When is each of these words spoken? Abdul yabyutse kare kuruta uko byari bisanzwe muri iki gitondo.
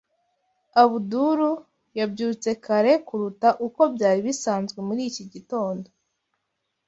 Abdul 0.83 1.39
yabyutse 1.99 2.49
kare 2.65 2.93
kuruta 3.07 3.49
uko 3.67 3.81
byari 3.95 4.19
bisanzwe 4.27 4.79
muri 4.87 5.01
iki 5.09 5.23
gitondo. 5.33 5.87